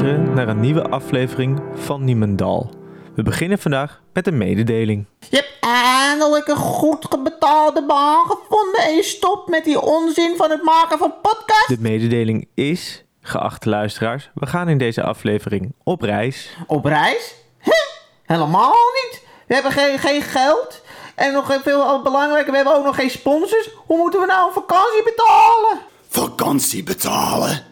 [0.00, 2.70] naar een nieuwe aflevering van Niemendal.
[3.14, 5.06] We beginnen vandaag met een mededeling.
[5.18, 10.50] Je hebt eindelijk een goed betaalde baan gevonden en je stopt met die onzin van
[10.50, 11.66] het maken van podcasts.
[11.66, 16.56] De mededeling is, geachte luisteraars, we gaan in deze aflevering op reis.
[16.66, 17.34] Op reis?
[17.58, 17.84] Hè?
[18.22, 19.22] Helemaal niet.
[19.46, 20.82] We hebben geen, geen geld.
[21.14, 23.70] En nog veel belangrijker, we hebben ook nog geen sponsors.
[23.86, 25.80] Hoe moeten we nou een vakantie betalen?
[26.08, 27.71] Vakantie betalen?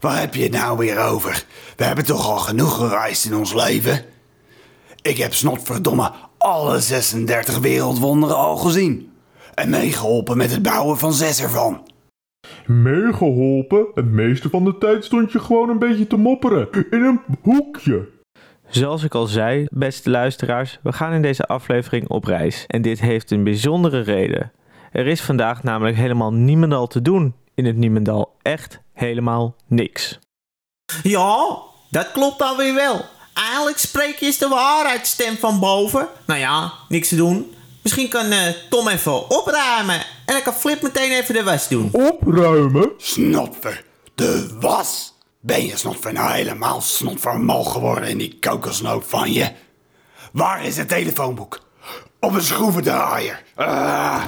[0.00, 1.44] Waar heb je het nou weer over?
[1.76, 4.04] We hebben toch al genoeg gereisd in ons leven?
[5.02, 9.12] Ik heb snotverdomme alle 36 wereldwonderen al gezien.
[9.54, 11.88] En meegeholpen met het bouwen van zes ervan.
[12.66, 13.86] Meegeholpen?
[13.94, 16.68] Het meeste van de tijd stond je gewoon een beetje te mopperen.
[16.90, 18.08] In een hoekje.
[18.68, 22.64] Zoals ik al zei, beste luisteraars, we gaan in deze aflevering op reis.
[22.66, 24.52] En dit heeft een bijzondere reden.
[24.92, 28.36] Er is vandaag namelijk helemaal niemendal te doen in het Niemendal.
[28.42, 30.18] Echt helemaal niks.
[31.02, 31.58] Ja,
[31.90, 33.04] dat klopt dan weer wel.
[33.34, 36.08] Eigenlijk spreek je eens de waarheidsstem van boven.
[36.26, 37.54] Nou ja, niks te doen.
[37.82, 39.94] Misschien kan eh, Tom even opruimen.
[40.26, 41.88] En dan kan Flip meteen even de was doen.
[41.92, 42.92] Opruimen?
[42.96, 43.84] Snotver,
[44.14, 45.14] de was.
[45.40, 49.52] Ben je snotver nou helemaal snotvermal geworden in die kokosnoot van je?
[50.32, 51.60] Waar is het telefoonboek?
[52.20, 53.42] Op een schroevendraaier.
[53.54, 54.24] Ah.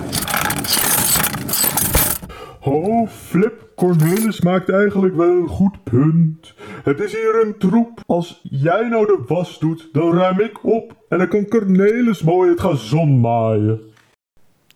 [2.61, 6.55] Oh, Flip, Cornelis maakt eigenlijk wel een goed punt.
[6.85, 8.01] Het is hier een troep.
[8.07, 10.97] Als jij nou de was doet, dan ruim ik op.
[11.09, 13.81] En dan kan Cornelis mooi het gazon maaien.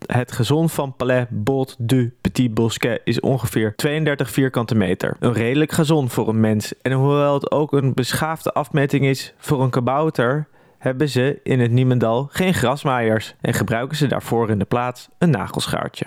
[0.06, 5.16] Het gezond van Palais Bolt du Petit Bosquet is ongeveer 32 vierkante meter.
[5.20, 6.72] Een redelijk gazon voor een mens.
[6.82, 11.70] En hoewel het ook een beschaafde afmeting is voor een kabouter, hebben ze in het
[11.70, 16.06] Niemendal geen grasmaaiers en gebruiken ze daarvoor in de plaats een nagelschaartje.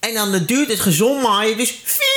[0.00, 2.09] En dan duurt het gezond maaien dus vier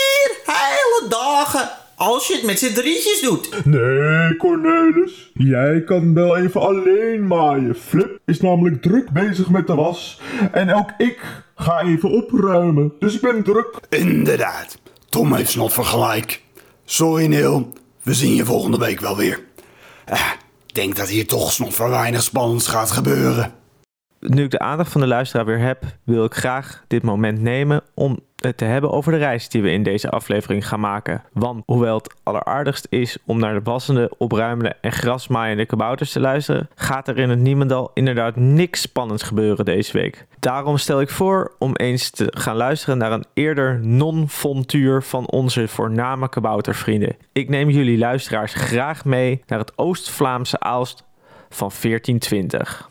[0.46, 1.70] hele dagen.
[1.96, 3.66] Als je het met z'n drietjes doet.
[3.66, 5.32] Nee, Cornelis.
[5.34, 7.76] Jij kan wel even alleen maaien.
[7.76, 10.22] Flip is namelijk druk bezig met de was.
[10.52, 11.20] En ook ik
[11.56, 12.94] ga even opruimen.
[13.00, 13.80] Dus ik ben druk.
[13.90, 14.78] Inderdaad,
[15.10, 16.42] Tom heeft snotver gelijk.
[16.86, 19.40] Sorry Neil, we zien je volgende week wel weer.
[20.06, 20.32] Eh,
[20.68, 23.54] ik denk dat hier toch snotver weinig spannends gaat gebeuren.
[24.20, 27.82] Nu ik de aandacht van de luisteraar weer heb, wil ik graag dit moment nemen
[27.94, 31.24] om het te hebben over de reis die we in deze aflevering gaan maken.
[31.32, 36.70] Want hoewel het alleraardigst is om naar de wassende, opruimende en grasmaaiende kabouters te luisteren,
[36.76, 40.26] gaat er in het Niemendal inderdaad niks spannends gebeuren deze week.
[40.40, 45.68] Daarom stel ik voor om eens te gaan luisteren naar een eerder non-fontuur van onze
[45.68, 47.16] voorname kaboutervrienden.
[47.32, 51.04] Ik neem jullie luisteraars graag mee naar het Oost-Vlaamse Aalst
[51.50, 52.90] van 1420.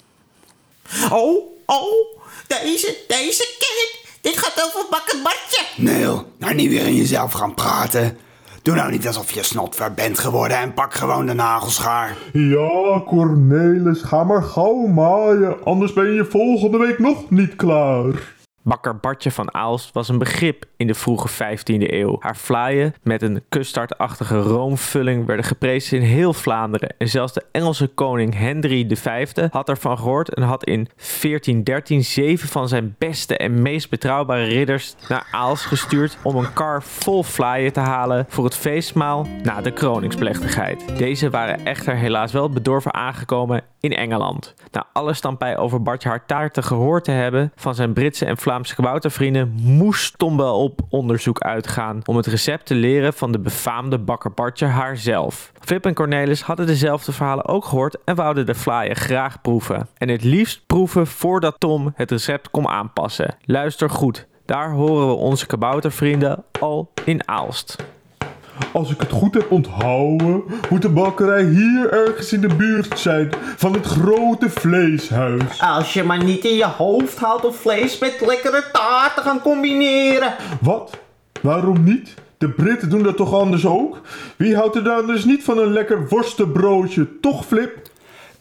[1.10, 2.18] Oh, oh,
[2.48, 4.01] deze, deze ken.
[4.22, 5.64] Dit gaat over bakken Bartje.
[5.76, 8.16] Neil, nou niet weer in jezelf gaan praten.
[8.62, 12.16] Doe nou niet alsof je snotver bent geworden en pak gewoon de nagelschaar.
[12.32, 15.64] Ja, Cornelis, ga maar gauw maaien.
[15.64, 18.34] Anders ben je volgende week nog niet klaar.
[18.64, 22.16] Bakker Bartje van Aalst was een begrip in de vroege 15e eeuw.
[22.18, 26.94] Haar vlaaien met een custardachtige roomvulling werden geprezen in heel Vlaanderen.
[26.98, 32.48] En zelfs de Engelse koning Henry V had ervan gehoord en had in 1413 zeven
[32.48, 37.72] van zijn beste en meest betrouwbare ridders naar Aalst gestuurd om een kar vol vlaaien
[37.72, 40.98] te halen voor het feestmaal na de kroningsplechtigheid.
[40.98, 44.54] Deze waren echter helaas wel bedorven aangekomen in Engeland.
[44.70, 48.51] Na alle stampij over Bartje haar taarten gehoord te hebben van zijn Britse en Vlaamse
[48.60, 53.98] kaboutervrienden, moest Tom wel op onderzoek uitgaan om het recept te leren van de befaamde
[53.98, 55.52] bakker Bartje haarzelf.
[55.60, 59.88] Flip en Cornelis hadden dezelfde verhalen ook gehoord en wouden de vlaaien graag proeven.
[59.96, 63.36] En het liefst proeven voordat Tom het recept kon aanpassen.
[63.44, 67.76] Luister goed, daar horen we onze kaboutervrienden al in Aalst.
[68.72, 73.30] Als ik het goed heb onthouden, moet de bakkerij hier ergens in de buurt zijn
[73.56, 75.60] van het grote vleeshuis.
[75.60, 80.34] Als je maar niet in je hoofd haalt of vlees met lekkere taarten gaan combineren.
[80.60, 80.98] Wat?
[81.42, 82.14] Waarom niet?
[82.38, 84.00] De Britten doen dat toch anders ook?
[84.36, 87.90] Wie houdt er dan dus niet van een lekker worstenbroodje, toch Flip?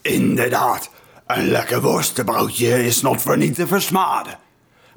[0.02, 0.90] Inderdaad,
[1.28, 4.38] een lekker worstenbroodje is snotver niet te versmaden.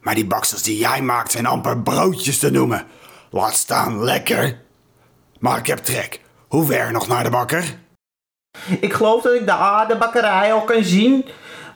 [0.00, 2.84] Maar die baksels die jij maakt zijn amper broodjes te noemen.
[3.30, 4.62] Laat staan lekker.
[5.44, 6.20] Maar ik heb trek.
[6.48, 7.78] Hoe ver nog naar de bakker?
[8.80, 11.24] Ik geloof dat ik de bakkerij al kan zien.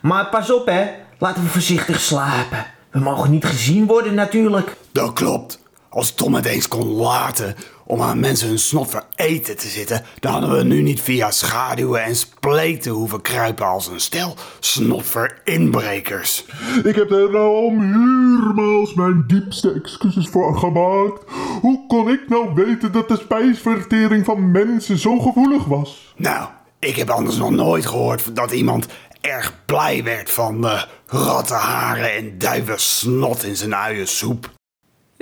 [0.01, 2.65] Maar pas op hè, laten we voorzichtig slapen.
[2.91, 4.75] We mogen niet gezien worden natuurlijk.
[4.91, 5.59] Dat klopt.
[5.89, 7.55] Als Tom het eens kon laten
[7.89, 11.31] om aan mensen hun snot voor eten te zitten, dan hadden we nu niet via
[11.31, 16.45] schaduwen en spleten hoeven kruipen als een stel snot voor inbrekers.
[16.83, 21.23] Ik heb er nou al meermaals mijn diepste excuses voor gemaakt.
[21.61, 26.13] Hoe kon ik nou weten dat de spijsvertering van mensen zo gevoelig was?
[26.15, 26.49] Nou,
[26.79, 28.87] ik heb anders nog nooit gehoord dat iemand
[29.21, 34.57] erg blij werd van uh, rattenharen en duivensnot in zijn uiensoep.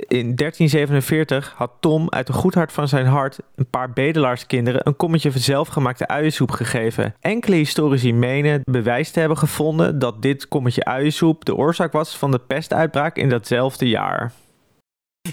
[0.06, 4.96] In 1347 had Tom uit een goed hart van zijn hart een paar bedelaarskinderen een
[4.96, 7.14] kommetje van zelfgemaakte uiensoep gegeven.
[7.20, 12.30] Enkele historici menen bewijs te hebben gevonden dat dit kommetje uiensoep de oorzaak was van
[12.30, 14.32] de pestuitbraak in datzelfde jaar.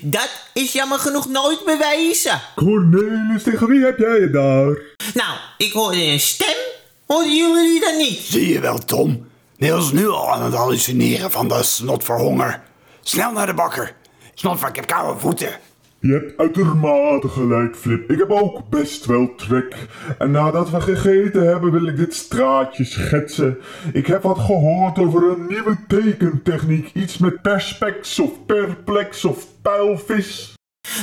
[0.02, 2.42] Dat is jammer genoeg nooit bewezen.
[2.56, 4.78] Cornelis, tegen wie heb jij het daar?
[5.14, 6.56] Nou, ik hoorde een stem.
[7.06, 8.20] Hoorden jullie dan niet?
[8.20, 9.28] Zie je wel, Tom?
[9.58, 12.62] Niels nu al aan het hallucineren van de snot voor honger.
[13.02, 13.96] Snel naar de bakker.
[14.38, 15.50] Snotver, ik heb koude voeten.
[16.00, 18.12] Je hebt uitermate gelijk, Flip.
[18.12, 19.76] Ik heb ook best wel trek.
[20.18, 23.58] En nadat we gegeten hebben, wil ik dit straatje schetsen.
[23.94, 26.90] Ik heb wat gehoord over een nieuwe tekentechniek.
[26.94, 30.54] Iets met perspex of perplex of pijlvis.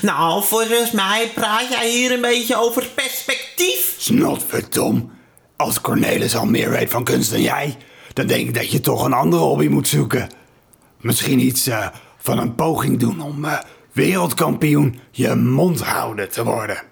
[0.02, 3.94] Nou, volgens mij praat jij hier een beetje over perspectief.
[3.98, 5.10] Snotver, Tom.
[5.56, 7.76] Als Cornelis al meer weet van kunst dan jij,
[8.12, 10.28] dan denk ik dat je toch een andere hobby moet zoeken.
[11.00, 11.86] Misschien iets uh,
[12.22, 13.58] van een poging doen om uh,
[13.92, 16.82] wereldkampioen je mond houden te worden.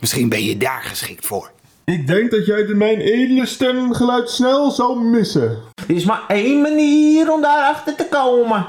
[0.00, 1.50] Misschien ben je daar geschikt voor.
[1.84, 5.58] Ik denk dat jij de mijn edele stemgeluid snel zou missen.
[5.88, 8.66] Er is maar één manier om daarachter te komen.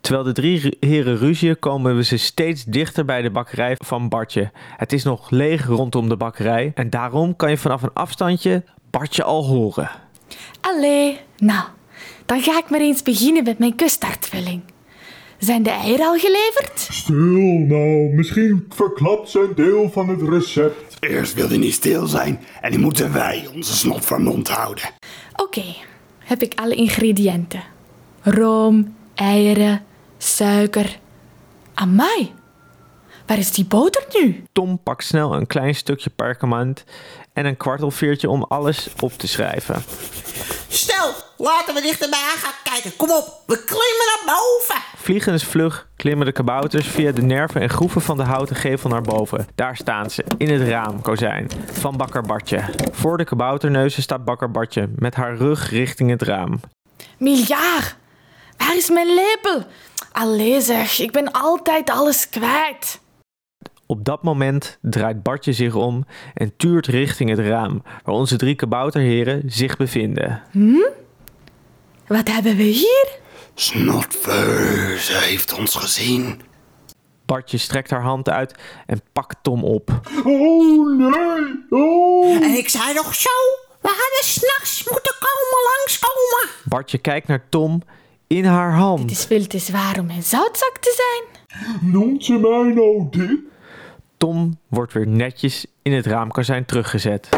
[0.00, 4.50] Terwijl de drie heren ruzien komen we ze steeds dichter bij de bakkerij van Bartje.
[4.76, 9.24] Het is nog leeg rondom de bakkerij en daarom kan je vanaf een afstandje Bartje
[9.24, 9.90] al horen.
[10.60, 11.64] Allee, nou,
[12.26, 14.62] dan ga ik maar eens beginnen met mijn kustartvulling.
[15.40, 16.88] Zijn de eieren al geleverd?
[16.90, 17.16] Stil
[17.66, 20.96] nou, misschien verklapt zijn deel van het recept.
[21.00, 24.84] Eerst wil hij niet stil zijn en nu moeten wij onze snot voor mond houden.
[25.32, 25.76] Oké, okay,
[26.18, 27.62] heb ik alle ingrediënten.
[28.22, 29.82] Room, eieren,
[30.18, 30.98] suiker.
[31.74, 32.32] Amai,
[33.26, 34.42] waar is die boter nu?
[34.52, 36.84] Tom pakt snel een klein stukje perkament
[37.32, 39.82] en een kwartelveertje om alles op te schrijven.
[40.68, 42.96] Stel, laten we dichterbij gaan kijken.
[42.96, 44.82] Kom op, we klimmen naar boven.
[44.96, 49.46] Vliegensvlug klimmen de kabouters via de nerven en groeven van de houten gevel naar boven.
[49.54, 52.64] Daar staan ze, in het raamkozijn van Bakker Bartje.
[52.92, 56.60] Voor de kabouterneuzen staat Bakker Bartje met haar rug richting het raam.
[57.18, 57.96] Miljard,
[58.56, 59.66] waar is mijn lepel?
[60.12, 63.00] Allee zeg, ik ben altijd alles kwijt.
[63.86, 66.04] Op dat moment draait Bartje zich om
[66.34, 70.42] en tuurt richting het raam waar onze drie kabouterheren zich bevinden.
[70.50, 70.99] Hm?
[72.10, 73.08] Wat hebben we hier?
[73.54, 76.40] Snotver, ze heeft ons gezien.
[77.26, 78.54] Bartje strekt haar hand uit
[78.86, 80.00] en pakt Tom op.
[80.24, 82.42] Oh nee, oh.
[82.42, 83.28] En ik zei nog zo,
[83.80, 86.48] we hadden s'nachts moeten komen langskomen.
[86.64, 87.82] Bartje kijkt naar Tom
[88.26, 89.00] in haar hand.
[89.00, 91.44] Het is veel te zwaar om mijn zoutzak te zijn.
[91.92, 93.38] Noemt ze mij nou dit?
[94.16, 97.28] Tom wordt weer netjes in het raamkozijn teruggezet.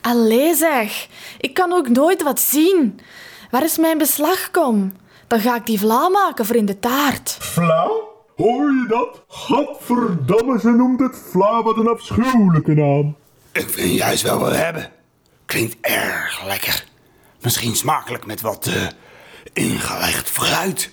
[0.00, 1.08] Allee zeg,
[1.38, 3.00] ik kan ook nooit wat zien.
[3.50, 4.92] Waar is mijn beslagkom?
[5.26, 7.36] Dan ga ik die vla maken voor in de taart.
[7.40, 7.90] Vla?
[8.36, 9.22] Hoor je dat?
[9.28, 13.16] Gadverdamme, ze noemt het vla, wat een afschuwelijke naam.
[13.52, 14.90] Ik vind juist wel wat hebben.
[15.46, 16.84] Klinkt erg lekker.
[17.40, 18.86] Misschien smakelijk met wat uh,
[19.52, 20.90] ingelegd fruit.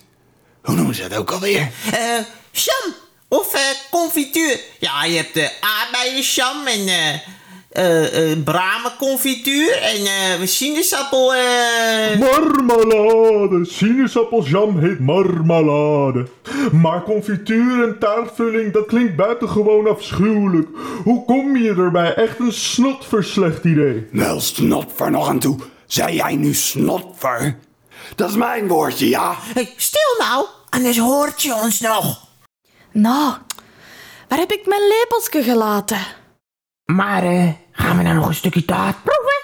[0.61, 1.71] Hoe noemen ze dat ook alweer?
[1.91, 2.93] Eh, uh, jam
[3.27, 4.59] of uh, confituur.
[4.79, 6.87] Ja, je hebt de aardbeienjam en
[7.77, 11.35] uh, uh, bramenconfituur en uh, sinaasappel...
[11.35, 12.19] Uh...
[12.19, 13.65] Marmalade.
[13.65, 16.27] Sinaasappelsjam heet marmalade.
[16.71, 20.67] Maar confituur en taartvulling, dat klinkt buitengewoon afschuwelijk.
[21.03, 22.13] Hoe kom je erbij?
[22.13, 24.07] Echt een snotverslecht idee.
[24.11, 25.57] Wel, snotver nog aan toe.
[25.85, 27.57] Zei jij nu snotver?
[28.15, 29.35] Dat is mijn woordje, ja.
[29.53, 32.27] Hey, stil nou, anders hoort je ons nog.
[32.91, 33.33] Nou,
[34.27, 35.99] waar heb ik mijn lepeltje gelaten?
[36.85, 39.41] Maar uh, gaan we nou nog een stukje taart proeven?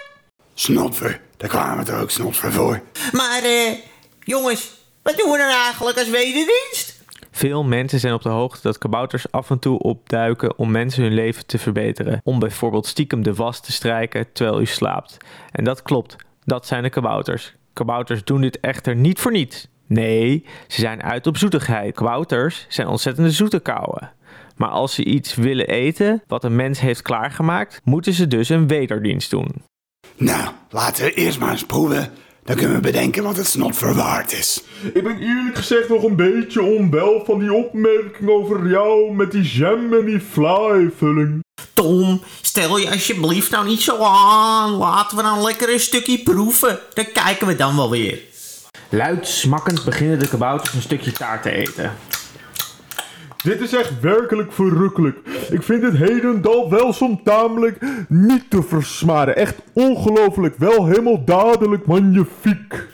[0.54, 2.82] Snotver, daar kwamen we er ook snotver voor.
[3.12, 3.72] Maar uh,
[4.20, 4.72] jongens,
[5.04, 6.98] wat doen we dan eigenlijk als wederdienst?
[7.32, 11.14] Veel mensen zijn op de hoogte dat kabouters af en toe opduiken om mensen hun
[11.14, 12.22] leven te verbeteren.
[12.24, 15.18] Om bijvoorbeeld stiekem de was te strijken terwijl u slaapt.
[15.52, 17.56] En dat klopt, dat zijn de kabouters.
[17.74, 19.68] Kabouters doen dit echter niet voor niets.
[19.88, 21.96] Nee, ze zijn uit op zoetigheid.
[21.96, 24.12] Kabouters zijn ontzettende zoete kouwen.
[24.60, 28.68] Maar als ze iets willen eten wat een mens heeft klaargemaakt, moeten ze dus een
[28.68, 29.50] wederdienst doen.
[30.18, 32.12] Nou, laten we eerst maar eens proeven
[32.44, 34.64] Dan kunnen we bedenken wat het snot verwaard is.
[34.94, 39.42] Ik ben eerlijk gezegd nog een beetje onwel van die opmerking over jou met die
[39.42, 41.44] jam en die fly-vulling.
[41.74, 44.72] Tom, stel je alsjeblieft nou niet zo aan.
[44.72, 46.80] Laten we dan lekker een stukje proeven.
[46.94, 48.20] Dan kijken we dan wel weer.
[48.90, 51.94] Luid smakkend beginnen de kabouters een stukje taart te eten.
[53.44, 55.18] Dit is echt werkelijk verrukkelijk.
[55.52, 57.78] Ik vind het hedendal wel soms tamelijk
[58.08, 59.36] niet te versmaren.
[59.36, 60.58] Echt ongelooflijk.
[60.58, 62.88] Wel helemaal dadelijk magnifiek.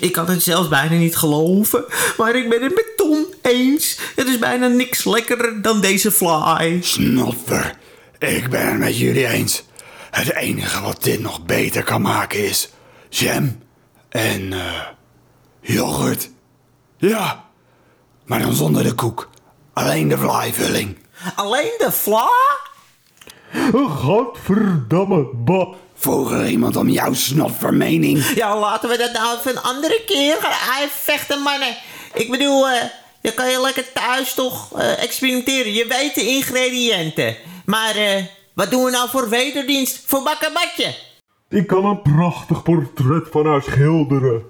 [0.00, 1.84] Ik kan het zelfs bijna niet geloven.
[2.16, 3.98] Maar ik ben het met Tom eens.
[4.16, 6.78] Het is bijna niks lekkerder dan deze fly.
[6.82, 7.74] Snotver,
[8.18, 9.64] ik ben het met jullie eens.
[10.10, 12.70] Het enige wat dit nog beter kan maken is
[13.08, 13.58] jam
[14.08, 14.86] en eh
[15.60, 16.30] yoghurt.
[16.96, 17.44] Ja,
[18.26, 19.29] maar dan zonder de koek.
[19.80, 20.98] Alleen de flyvulling.
[21.34, 22.30] Alleen de fly?
[23.88, 25.74] Gadverdamme, bah.
[25.94, 28.24] Vroeg er iemand om jouw snotvermening?
[28.34, 31.76] Ja, laten we dat nou even een andere keer gaan uitvechten, mannen.
[32.14, 32.82] Ik bedoel, eh
[33.20, 35.72] dan kan je lekker thuis toch eh, experimenteren.
[35.72, 37.36] Je weet de ingrediënten.
[37.64, 40.94] Maar eh, wat doen we nou voor wederdienst voor bakkerbadje?
[41.48, 44.42] Ik kan een prachtig portret van haar schilderen.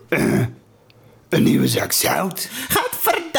[1.28, 2.48] Een nieuwe zak zout?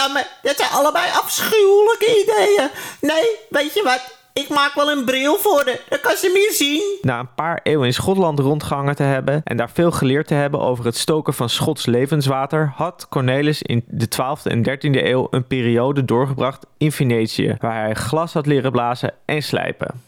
[0.02, 2.70] Gadverdamme, dat zijn allebei afschuwelijke ideeën.
[3.02, 4.20] Nee, weet je wat?
[4.34, 5.80] Ik maak wel een bril voor haar.
[5.90, 6.98] Dan kan ze meer zien.
[7.02, 10.60] Na een paar eeuwen in Schotland rondgehangen te hebben en daar veel geleerd te hebben
[10.60, 15.48] over het stoken van Schots levenswater, had Cornelis in de 12e en 13e eeuw een
[15.48, 20.02] periode doorgebracht in Venetië, waar hij glas had leren blazen en slijpen.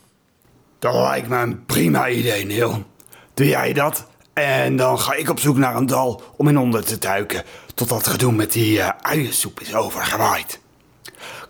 [0.79, 2.83] Dat lijkt me een prima idee, Neil.
[3.33, 4.07] Doe jij dat?
[4.33, 7.43] En dan ga ik op zoek naar een dal om in onder te duiken.
[7.73, 10.59] Tot dat gedoe met die eh, uiensoep is overgewaaid.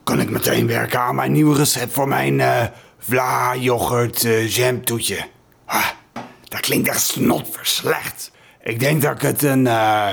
[0.04, 2.64] Kan ik meteen werken aan mijn nieuwe recept voor mijn eh
[3.00, 5.28] vla yoghurt eh, jam toetje.
[5.66, 5.88] Ah,
[6.44, 8.32] dat klinkt echt snotverslecht.
[8.62, 10.10] Ik denk dat ik het een eh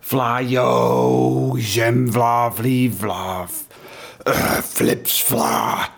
[0.00, 3.46] vlajo jam vla vlie vla
[4.64, 5.88] flips vla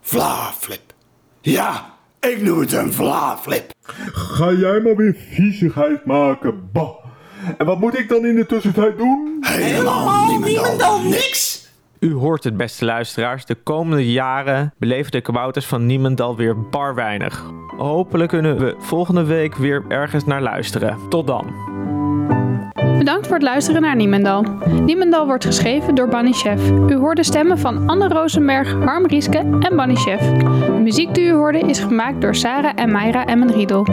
[0.00, 0.92] vla flip.
[1.40, 3.76] Ja, ik noem het een vla flip.
[4.12, 6.90] Ga jij maar weer viezigheid maken, bah.
[7.58, 9.36] En wat moet ik dan in de tussentijd doen?
[9.40, 11.68] Helemaal niemendal niks.
[11.98, 13.44] U hoort het, beste luisteraars.
[13.44, 17.44] De komende jaren beleven de kabouters van Niemendal weer bar weinig.
[17.76, 20.98] Hopelijk kunnen we volgende week weer ergens naar luisteren.
[21.08, 21.46] Tot dan.
[22.98, 24.44] Bedankt voor het luisteren naar Niemendal.
[24.84, 26.70] Niemendal wordt geschreven door Bunny Chef.
[26.70, 30.20] U hoorde stemmen van Anne Rosenberg, Harm Rieske en Bunny Chef.
[30.20, 33.86] De muziek die u hoorde is gemaakt door Sarah en Mayra Emmenriedel.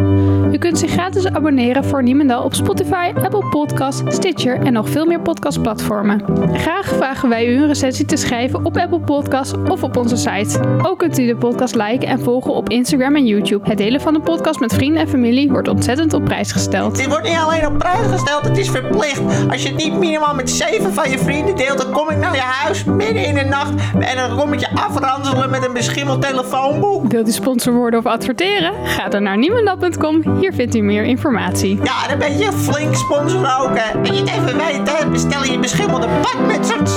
[0.51, 5.05] U kunt zich gratis abonneren voor Niemendal op Spotify, Apple Podcasts, Stitcher en nog veel
[5.05, 6.23] meer podcastplatformen.
[6.53, 10.59] Graag vragen wij u een recensie te schrijven op Apple Podcasts of op onze site.
[10.83, 13.69] Ook kunt u de podcast liken en volgen op Instagram en YouTube.
[13.69, 16.95] Het delen van de podcast met vrienden en familie wordt ontzettend op prijs gesteld.
[16.95, 19.04] Dit wordt niet alleen op prijs gesteld, het is verplicht.
[19.49, 22.35] Als je het niet minimaal met zeven van je vrienden deelt, dan kom ik naar
[22.35, 26.21] je huis midden in de nacht en dan kom ik je afranselen met een beschimmeld
[26.21, 27.11] telefoonboek.
[27.11, 28.73] Wilt u sponsor worden of adverteren?
[28.85, 30.37] Ga dan naar niemendal.com.
[30.39, 31.79] Hier vindt u meer informatie.
[31.83, 33.99] Ja, dan ben je flink sponsor ook, hè.
[34.01, 36.91] Je het even weten, bestel je beschimmelde badmutsers.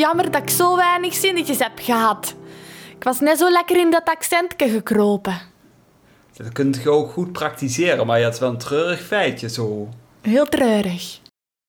[0.00, 2.34] Jammer dat ik zo weinig zinnetjes heb gehad.
[2.96, 5.40] Ik was net zo lekker in dat accentje gekropen.
[6.36, 9.88] Dat kunt je ook goed praktiseren, maar je hebt wel een treurig feitje zo.
[10.20, 11.20] Heel treurig.